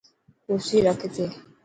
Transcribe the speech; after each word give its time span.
ڪرسي 0.45 0.77
رک 0.85 0.99
اٿي. 1.07 1.25